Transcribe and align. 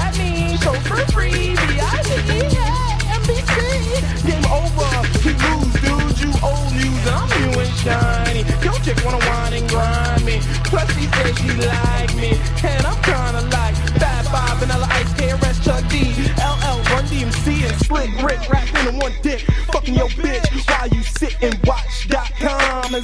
That 0.00 0.16
means. 0.16 0.60
Show 0.60 0.74
for 0.88 1.00
free. 1.12 1.52
B.I.G. 1.68 2.10
Hey, 2.28 2.48
NBC. 3.20 3.56
Game 4.24 4.46
over. 4.48 4.92
You 5.24 5.32
lose, 5.44 5.74
dude. 5.84 6.16
You 6.20 6.30
old 6.40 6.72
news. 6.72 7.04
I'm 7.08 7.28
new 7.36 7.60
and 7.60 7.74
shiny. 7.84 8.42
Yo, 8.64 8.72
chick 8.84 8.96
wanna 9.04 9.20
whine 9.28 9.54
and 9.54 9.68
grind 9.68 10.24
me. 10.24 10.40
Plus, 10.64 10.88
she 10.96 11.04
said 11.16 11.32
she 11.38 11.50
like 11.68 12.12
me. 12.16 12.32
And 12.64 12.82
I'm 12.86 13.00
kinda 13.04 13.42
like 13.56 13.76
Bad 14.00 14.24
Bob, 14.32 14.58
Vanilla 14.58 14.88
Ice, 14.90 15.12
KRS, 15.18 15.58
Chuck 15.64 15.84
D, 15.92 16.12
LL, 16.40 16.80
Run 16.92 17.04
DMC, 17.12 17.64
and 17.68 17.76
Slick 17.84 18.10
Rick. 18.22 18.40
Rapping 18.48 18.88
in 18.88 18.96
one 18.98 19.14
dick. 19.22 19.40
Fucking 19.72 19.94
your 19.94 20.08
bitch 20.08 20.59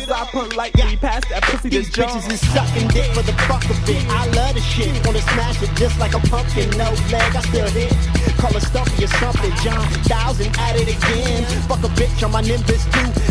as 0.03 0.11
I 0.11 0.25
politely 0.31 0.97
pass 0.97 1.23
that 1.29 1.43
pussy 1.45 1.71
to 1.71 1.79
These 1.79 1.91
John. 1.91 2.09
bitches 2.09 2.33
is 2.33 2.41
sucking 2.53 2.89
dick 2.89 3.11
for 3.13 3.23
the 3.23 3.33
fuck 3.49 3.65
of 3.65 3.79
it. 3.89 4.03
I 4.11 4.27
love 4.37 4.55
the 4.55 4.61
shit. 4.61 4.93
Wanna 5.07 5.23
smash 5.23 5.63
it 5.63 5.71
just 5.77 5.99
like 5.99 6.15
a 6.15 6.21
pumpkin. 6.29 6.71
No 6.77 6.91
leg, 7.13 7.31
I 7.37 7.41
still 7.49 7.69
hit. 7.71 7.93
Call 8.39 8.55
it 8.57 8.63
stuffy 8.63 9.05
or 9.05 9.13
something. 9.21 9.53
John 9.65 9.87
thousand 10.05 10.53
at 10.59 10.77
it 10.77 10.89
again. 10.89 11.45
Fuck 11.69 11.85
a 11.85 11.91
bitch 11.97 12.23
on 12.25 12.33
my 12.33 12.43
Nimbus 12.43 12.85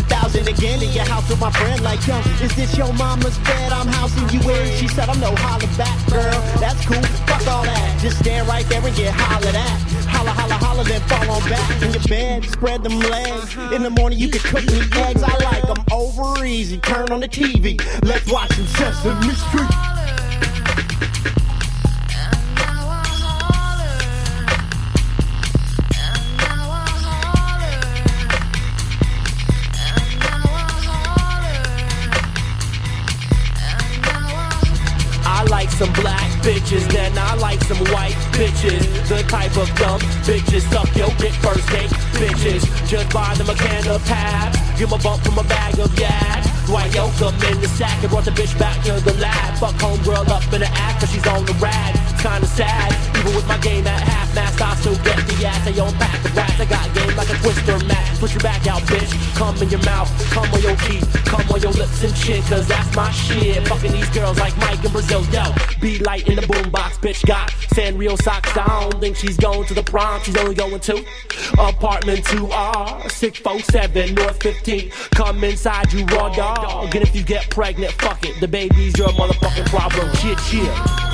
2000 0.08 0.48
again. 0.48 0.82
In 0.82 0.90
your 0.92 1.06
house 1.06 1.28
with 1.28 1.40
my 1.40 1.50
friend 1.52 1.82
like, 1.82 2.04
yo, 2.06 2.18
is 2.42 2.54
this 2.56 2.76
your 2.76 2.92
mama's 2.94 3.38
bed 3.38 3.72
I'm 3.72 3.88
housing 3.88 4.28
you 4.30 4.40
in? 4.50 4.66
She 4.76 4.88
said, 4.88 5.08
I'm 5.08 5.20
no 5.20 5.34
holler 5.36 5.70
back, 5.78 5.98
girl. 6.10 6.40
That's 6.58 6.84
cool. 6.86 7.02
Fuck 7.28 7.46
all 7.46 7.64
that. 7.64 8.00
Just 8.00 8.18
stand 8.18 8.48
right 8.48 8.66
there 8.68 8.84
and 8.84 8.96
get 8.96 9.12
hollered 9.14 9.54
at. 9.54 10.05
Holla, 10.16 10.30
holla, 10.30 10.54
holla, 10.54 10.84
then 10.84 11.00
fall 11.02 11.30
on 11.30 11.42
back 11.50 11.82
in 11.82 11.92
your 11.92 12.02
bed. 12.04 12.44
Spread 12.46 12.82
them 12.82 12.98
legs. 12.98 13.54
In 13.74 13.82
the 13.82 13.90
morning, 13.90 14.18
you 14.18 14.30
can 14.30 14.40
cook 14.40 14.64
me 14.64 14.80
eggs. 15.02 15.22
I 15.22 15.36
like 15.44 15.66
them 15.66 15.84
over 15.92 16.42
easy. 16.46 16.78
Turn 16.78 17.12
on 17.12 17.20
the 17.20 17.28
TV. 17.28 17.78
Let's 18.02 18.26
watch 18.32 18.50
some 18.52 18.66
Sesame 18.66 19.34
Street. 19.34 19.68
I 35.28 35.44
like 35.50 35.70
some 35.70 35.92
black 35.92 36.15
bitches, 36.46 36.86
then 36.92 37.12
I 37.18 37.34
like 37.34 37.60
some 37.64 37.82
white 37.90 38.14
bitches. 38.38 38.86
The 39.08 39.22
type 39.26 39.56
of 39.58 39.66
dumb 39.74 39.98
bitches 40.22 40.62
suck 40.70 40.86
your 40.94 41.10
dick 41.18 41.34
first 41.42 41.66
date 41.68 41.90
bitches. 42.14 42.62
Just 42.86 43.12
buy 43.12 43.34
them 43.34 43.50
a 43.50 43.54
can 43.54 43.88
of 43.88 44.04
tabs, 44.06 44.56
give 44.78 44.92
a 44.92 44.98
bump 44.98 45.24
from 45.24 45.38
a 45.38 45.44
bag 45.44 45.78
of 45.80 45.90
yak. 45.98 46.44
Dwight 46.66 46.92
Yoakam 46.92 47.34
in 47.50 47.60
the 47.60 47.68
sack 47.68 48.00
and 48.02 48.10
brought 48.10 48.24
the 48.24 48.30
bitch 48.30 48.56
back 48.58 48.78
to 48.84 48.92
the 49.00 49.14
lab. 49.14 49.58
Fuck 49.58 49.74
homegirl 49.82 50.28
up 50.28 50.42
in 50.52 50.60
the 50.60 50.70
act 50.70 51.00
cause 51.00 51.10
she's 51.10 51.26
on 51.26 51.44
the 51.44 51.54
rag. 51.54 52.15
Kinda 52.18 52.46
sad, 52.46 52.92
even 53.18 53.34
with 53.34 53.46
my 53.46 53.58
game 53.58 53.86
at 53.86 54.00
half 54.00 54.34
mast, 54.34 54.60
I 54.60 54.74
still 54.76 54.96
get 55.04 55.16
the 55.26 55.46
ass. 55.46 55.66
Own 55.78 55.92
pack 55.94 56.24
of 56.24 56.36
rats, 56.36 56.60
I 56.60 56.64
got 56.64 56.94
game 56.94 57.16
like 57.16 57.28
a 57.28 57.36
twister 57.42 57.78
mat. 57.86 58.18
Put 58.18 58.32
your 58.32 58.40
back 58.40 58.66
out, 58.66 58.82
bitch. 58.82 59.12
Come 59.36 59.56
in 59.62 59.68
your 59.68 59.82
mouth, 59.84 60.08
come 60.30 60.48
on 60.52 60.62
your 60.62 60.76
teeth, 60.76 61.06
come 61.26 61.44
on 61.52 61.60
your 61.60 61.72
lips 61.72 62.02
and 62.02 62.14
chin, 62.16 62.42
cause 62.44 62.66
that's 62.66 62.94
my 62.96 63.10
shit. 63.10 63.66
Fucking 63.68 63.92
these 63.92 64.08
girls 64.10 64.38
like 64.38 64.56
Mike 64.58 64.82
and 64.82 64.92
Brazil, 64.92 65.24
yo. 65.26 65.44
Be 65.80 65.98
light 66.00 66.28
in 66.28 66.36
the 66.36 66.42
boombox, 66.42 66.98
bitch. 67.00 67.26
Got 67.26 67.50
Sanrio 67.74 68.20
socks. 68.22 68.56
I 68.56 68.88
don't 68.90 69.00
think 69.00 69.16
she's 69.16 69.36
going 69.36 69.66
to 69.66 69.74
the 69.74 69.82
prom, 69.82 70.22
she's 70.22 70.36
only 70.36 70.54
going 70.54 70.80
to 70.80 71.04
apartment 71.58 72.24
2R, 72.24 72.48
ah, 72.52 73.08
647 73.08 74.14
North 74.14 74.42
15. 74.42 74.90
Come 75.10 75.44
inside, 75.44 75.92
you 75.92 76.04
raw 76.06 76.28
dog. 76.34 76.94
And 76.94 77.02
if 77.02 77.14
you 77.14 77.22
get 77.22 77.50
pregnant, 77.50 77.92
fuck 77.92 78.24
it. 78.24 78.40
The 78.40 78.48
baby's 78.48 78.96
your 78.98 79.08
motherfucking 79.08 79.66
problem. 79.66 80.14
Shit, 80.16 80.38
shit. 80.40 81.05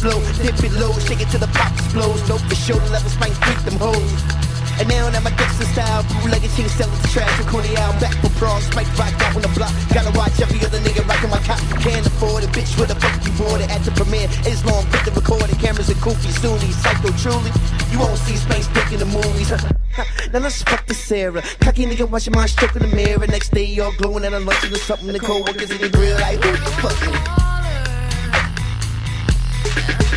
Flow. 0.00 0.18
Dip 0.40 0.56
it 0.64 0.72
low, 0.80 0.92
shake 1.04 1.20
it 1.20 1.28
till 1.28 1.40
the 1.40 1.52
pop 1.52 1.72
explodes. 1.76 2.24
Show, 2.56 2.80
the 2.80 2.90
level 2.90 3.10
spank, 3.10 3.34
freak 3.44 3.60
them 3.68 3.76
hoes. 3.76 4.40
And 4.80 4.88
now 4.88 5.12
that 5.12 5.20
my 5.20 5.28
Dixon 5.36 5.68
style, 5.76 6.02
bootlegged 6.24 6.48
chain 6.56 6.68
sell 6.72 6.88
it 6.88 6.96
to 7.04 7.08
trash 7.12 7.28
and 7.36 7.48
corny 7.52 7.76
out. 7.76 8.00
Back 8.00 8.16
for 8.24 8.32
bras, 8.40 8.64
spike 8.64 8.88
rock 8.96 9.12
out 9.20 9.36
on 9.36 9.42
the 9.44 9.52
block. 9.52 9.72
Gotta 9.92 10.08
watch 10.16 10.40
every 10.40 10.56
other 10.64 10.80
nigga 10.80 11.04
rocking 11.04 11.28
my 11.28 11.40
cop. 11.44 11.60
Can't 11.84 12.06
afford 12.06 12.44
it, 12.44 12.50
bitch. 12.56 12.72
Where 12.80 12.88
the 12.88 12.96
fuck 12.96 13.12
you 13.20 13.32
bought 13.36 13.60
it? 13.60 13.68
At 13.68 13.84
the 13.84 13.92
premiere, 13.92 14.28
it's 14.48 14.64
long, 14.64 14.88
quick 14.88 15.04
to 15.04 15.12
record. 15.12 15.44
Cameras 15.60 15.92
are 15.92 16.00
goofy, 16.00 16.32
Sunni, 16.32 16.72
psycho, 16.80 17.12
truly. 17.20 17.52
You 17.92 18.00
won't 18.00 18.16
see 18.24 18.36
space 18.40 18.68
dick 18.72 18.88
in 18.92 19.04
the 19.04 19.10
movies. 19.12 19.52
now 20.32 20.40
let's 20.40 20.62
fuck 20.64 20.86
the 20.86 20.94
Sarah. 20.94 21.44
Cocky 21.60 21.84
nigga 21.84 22.08
watching 22.08 22.32
my 22.32 22.46
stroke 22.46 22.74
in 22.76 22.88
the 22.88 22.92
mirror. 22.96 23.26
Next 23.26 23.52
day, 23.52 23.68
y'all 23.68 23.92
glowing 24.00 24.24
and 24.24 24.34
I'm 24.34 24.46
lunching 24.46 24.72
or 24.72 24.80
something. 24.80 25.12
The 25.12 25.20
co-workers 25.20 25.70
in 25.70 25.80
the 25.84 25.90
grill 25.90 26.16
like, 26.24 26.40
who 26.40 26.56
the? 26.56 27.39
Yeah. 29.76 30.00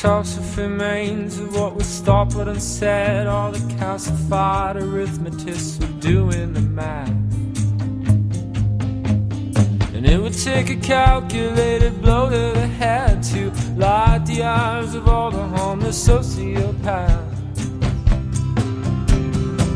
toxic 0.00 0.56
remains 0.56 1.40
of 1.40 1.56
what 1.56 1.74
was 1.74 1.98
thought 2.00 2.32
but 2.32 2.46
unsaid. 2.46 3.26
All 3.26 3.50
the 3.50 3.58
calcified 3.74 4.76
arithmetists 4.76 5.80
were 5.80 6.00
doing 6.00 6.52
the 6.52 6.60
math. 6.60 7.08
And 9.94 10.06
it 10.06 10.20
would 10.20 10.38
take 10.38 10.70
a 10.70 10.76
calculated 10.76 12.00
blow 12.00 12.30
to 12.30 12.60
the 12.60 12.66
head 12.66 13.24
to 13.24 13.50
light 13.74 14.24
the 14.24 14.44
eyes 14.44 14.94
of 14.94 15.08
all 15.08 15.32
the 15.32 15.46
homeless 15.58 16.08
sociopaths. 16.08 17.34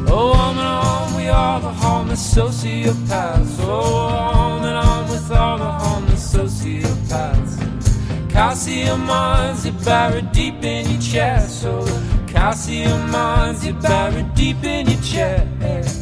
Oh, 0.09 0.33
on 0.33 0.57
and 0.57 0.61
on, 0.61 1.15
we 1.17 1.29
are 1.29 1.61
the 1.61 1.73
homeless 1.73 2.35
sociopaths. 2.35 3.57
Oh, 3.61 4.07
on 4.07 4.65
and 4.65 4.77
on 4.77 5.09
with 5.11 5.33
all 5.33 5.59
the 5.59 5.65
homeless 5.65 6.33
sociopaths. 6.33 7.49
Oh, 7.49 7.52
Calcium 8.33 9.05
mines 9.07 9.67
are 9.67 9.73
buried 9.85 10.33
deep 10.33 10.65
in 10.65 10.91
your 10.91 11.01
chest. 11.01 11.67
Oh, 11.67 12.25
calcium 12.27 13.11
mines 13.11 13.67
are 13.67 13.75
buried 13.75 14.35
deep 14.35 14.65
in 14.65 14.89
your 14.89 15.01
chest. 15.03 16.02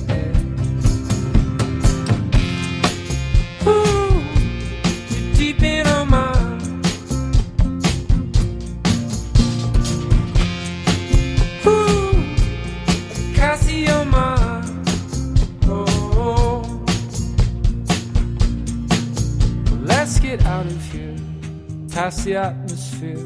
The 22.24 22.36
atmosphere. 22.36 23.18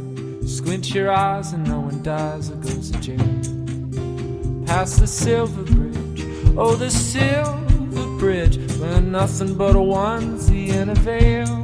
Squint 0.47 0.95
your 0.95 1.11
eyes 1.11 1.53
and 1.53 1.67
no 1.67 1.81
one 1.81 2.03
dies 2.03 2.51
or 2.51 2.57
goes 2.57 2.91
to 2.91 3.01
jail. 3.01 4.67
Past 4.67 5.01
the 5.01 5.07
silver 5.07 5.63
bridge, 5.63 6.25
oh, 6.57 6.77
the 6.77 6.91
silver 6.91 8.19
bridge, 8.19 8.59
where 8.79 9.01
nothing 9.01 9.55
but 9.55 9.75
a 9.75 9.79
onesie 9.79 10.71
and 10.71 10.91
a 10.91 10.95
veil. 10.95 11.64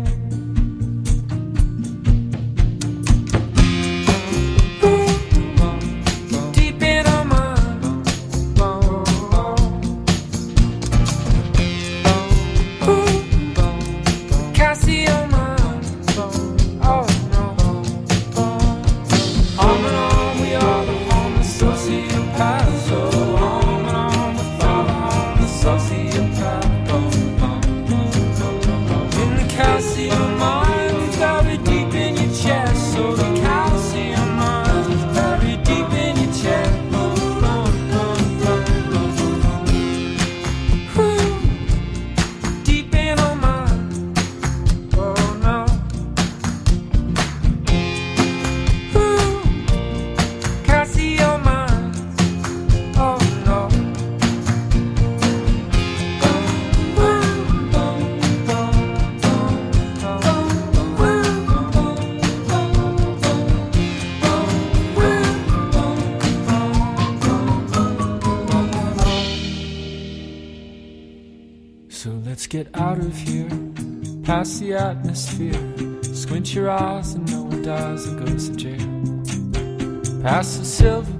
Atmosphere. 74.90 75.54
Squint 76.02 76.52
your 76.52 76.68
eyes 76.68 77.14
and 77.14 77.30
no 77.30 77.44
one 77.44 77.62
dies 77.62 78.08
or 78.08 78.16
goes 78.18 78.48
to 78.48 78.56
jail. 78.56 80.22
Pass 80.22 80.56
the 80.56 80.64
silver 80.64 81.19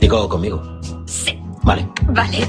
Digo 0.00 0.28
conmigo. 0.28 0.62
Sí. 1.06 1.38
Vale. 1.62 1.88
Vale. 2.08 2.46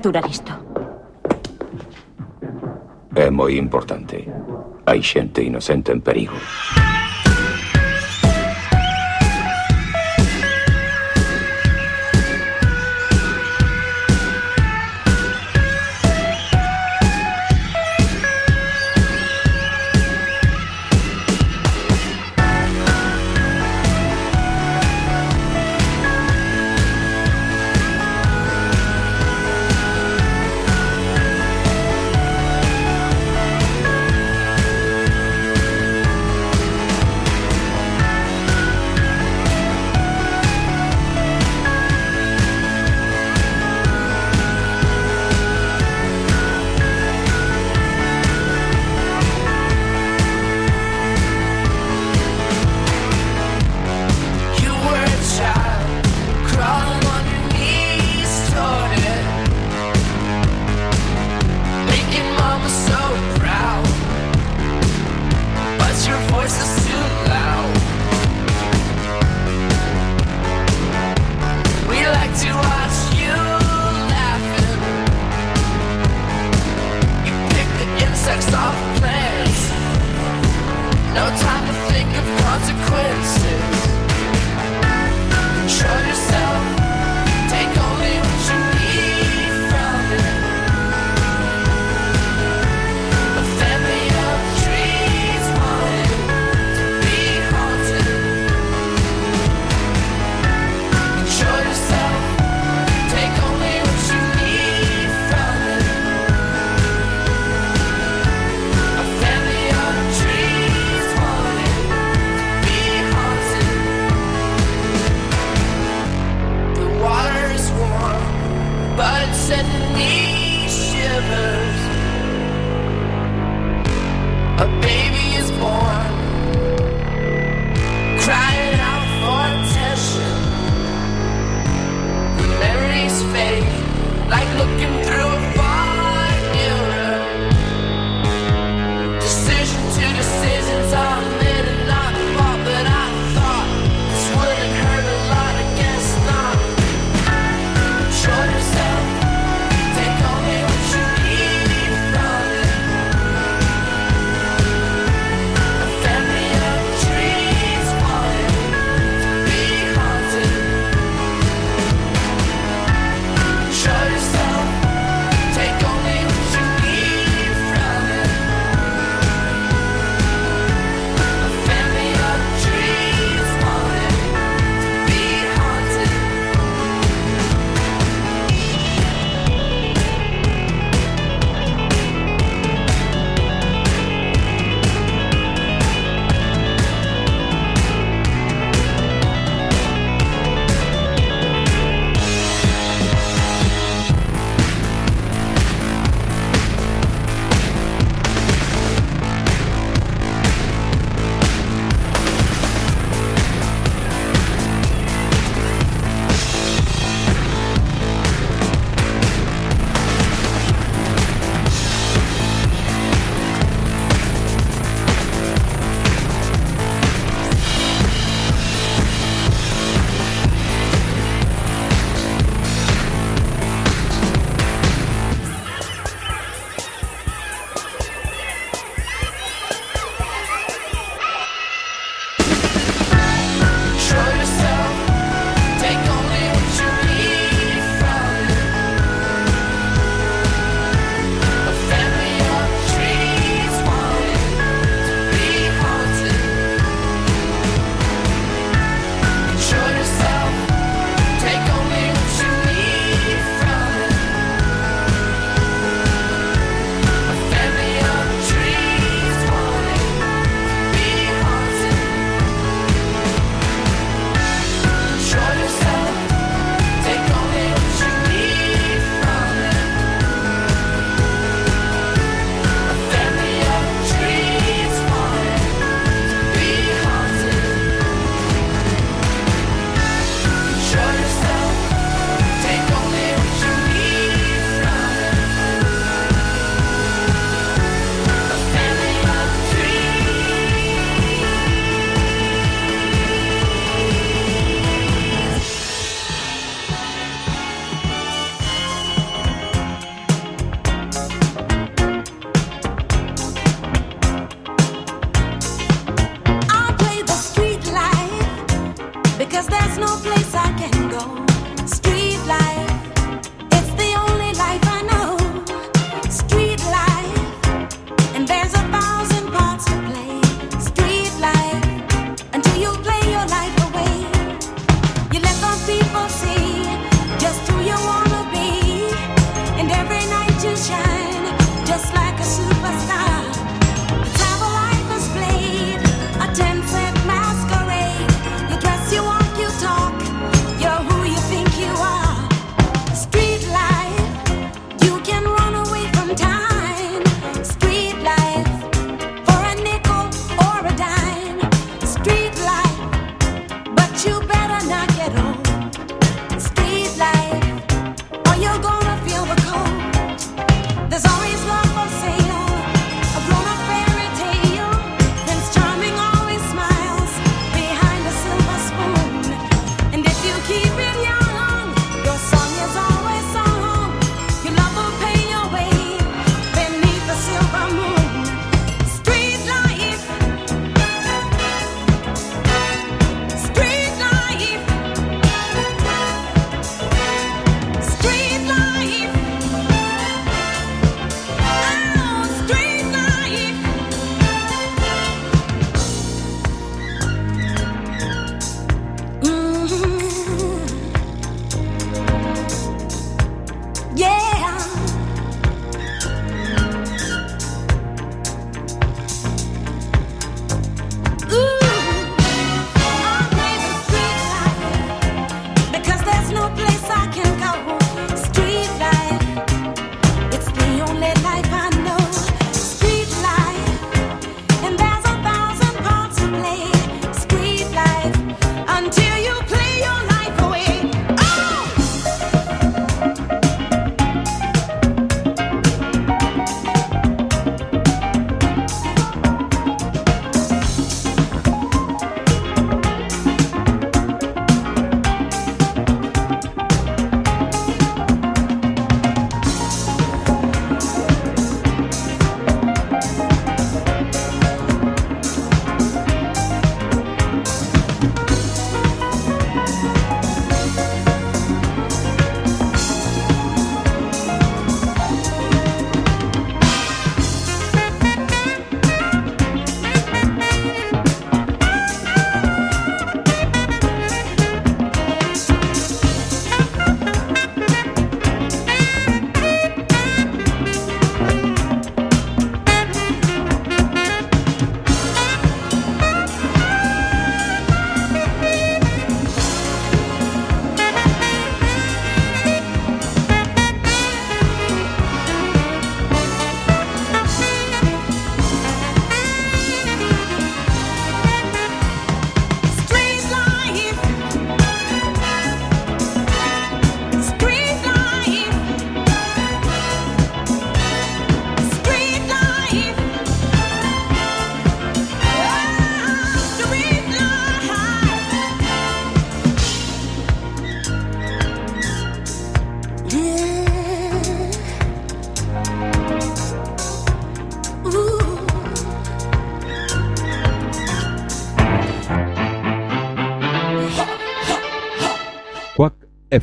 naturalisto. 0.00 0.52
Es 3.14 3.30
muy 3.30 3.58
importante. 3.58 4.26
Hay 4.86 5.02
gente 5.02 5.42
inocente 5.44 5.92
en 5.92 6.00
peligro. 6.00 6.36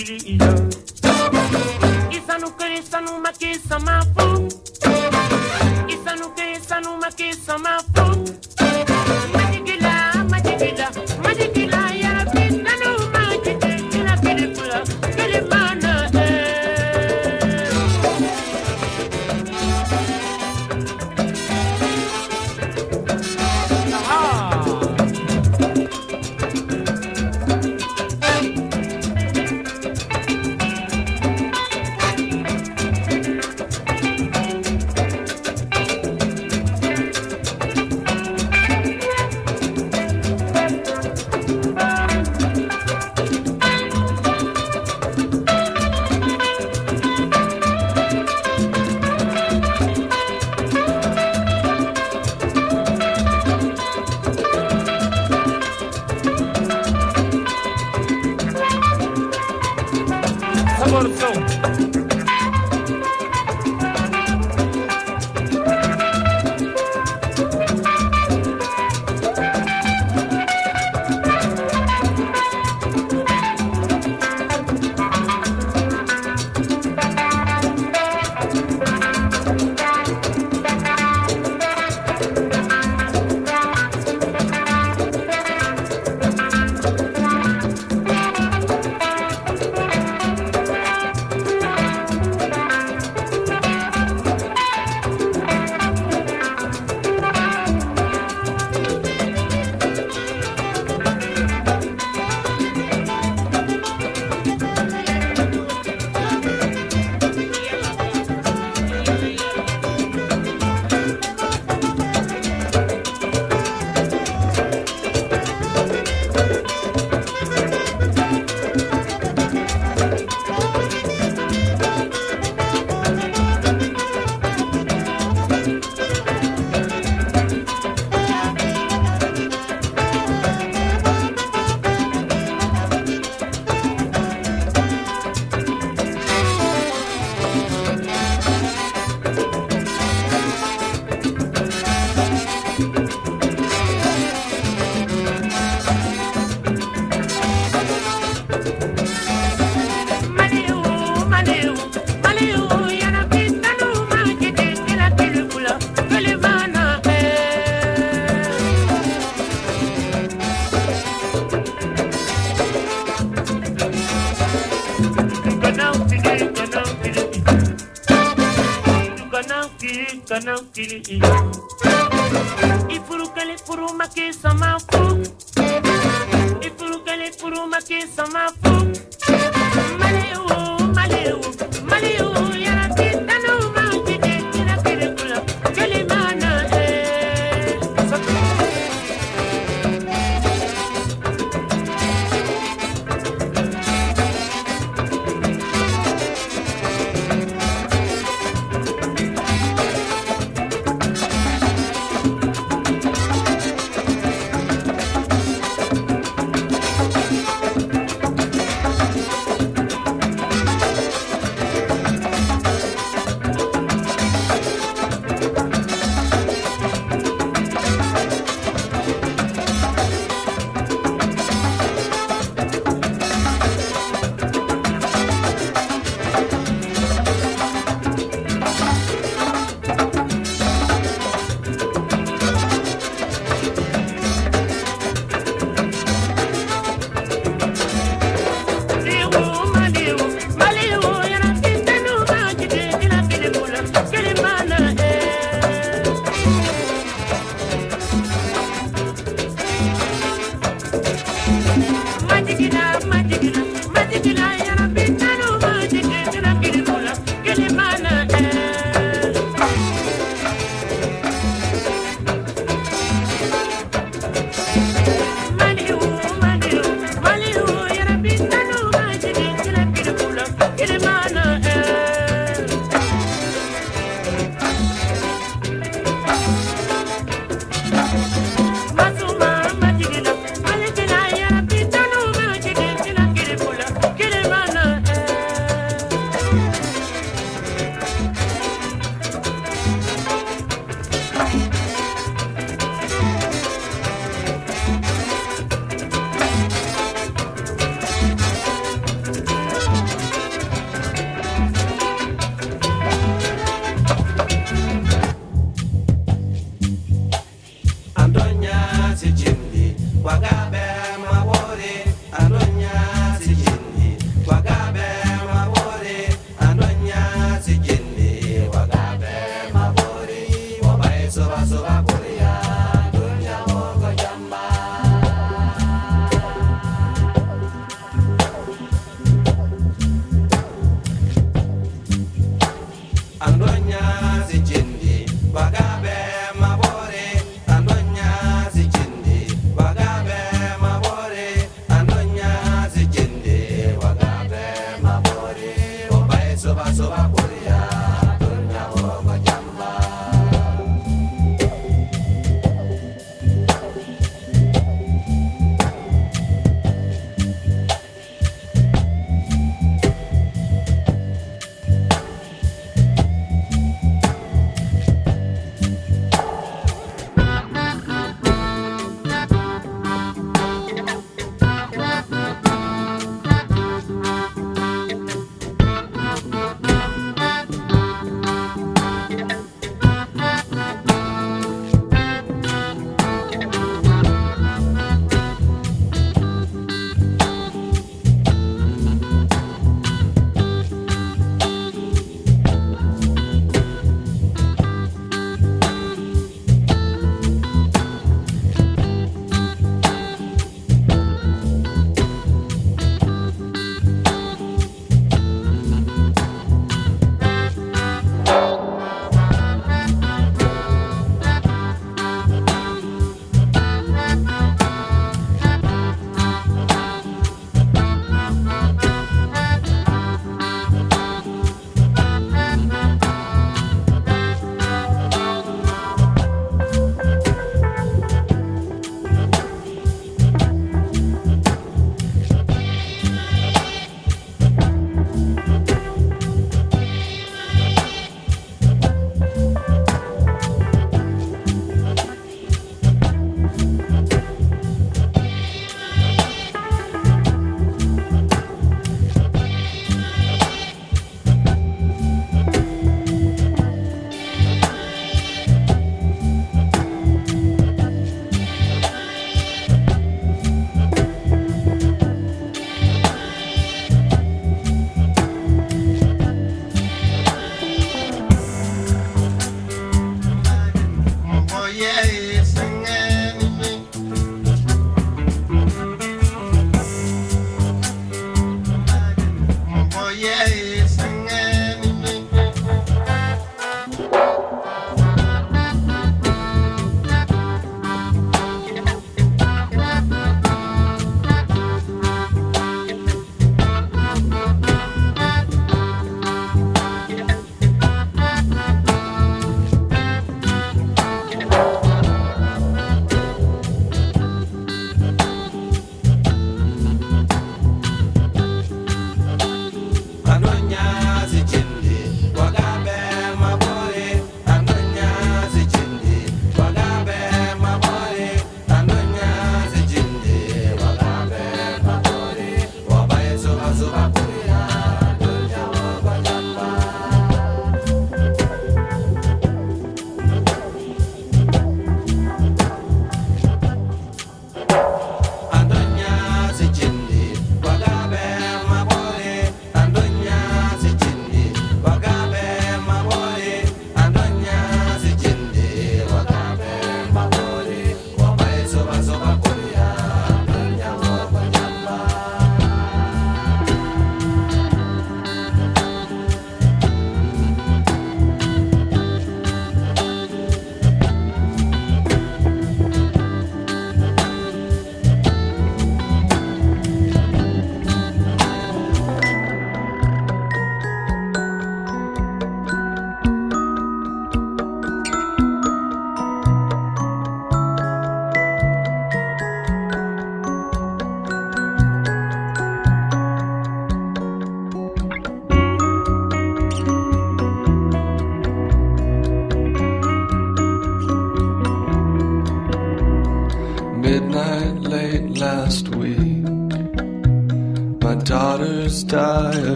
Iya 0.00 0.39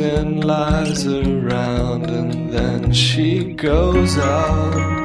and 0.00 0.44
lies 0.44 1.06
around, 1.06 2.08
and 2.10 2.50
then 2.50 2.92
she 2.92 3.52
goes 3.52 4.16
out. 4.18 4.99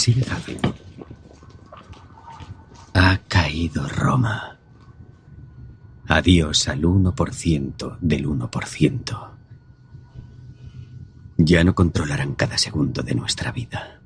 Así. 0.00 0.56
Ha 2.94 3.18
caído 3.28 3.86
Roma. 3.88 4.58
Adiós 6.08 6.68
al 6.68 6.82
1% 6.82 7.98
del 8.00 8.26
1%. 8.26 9.30
Ya 11.36 11.64
no 11.64 11.74
controlarán 11.74 12.34
cada 12.34 12.58
segundo 12.58 13.02
de 13.02 13.14
nuestra 13.14 13.52
vida. 13.52 14.00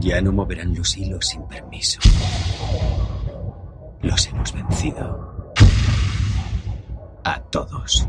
Ya 0.00 0.20
no 0.20 0.32
moverán 0.32 0.74
los 0.74 0.96
hilos 0.96 1.26
sin 1.26 1.46
permiso. 1.46 2.00
Los 4.02 4.26
hemos 4.26 4.52
vencido. 4.52 5.52
A 7.24 7.40
todos. 7.40 8.08